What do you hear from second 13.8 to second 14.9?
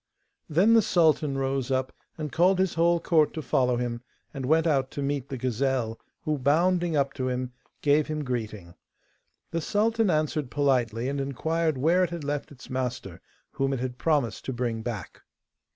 promised to bring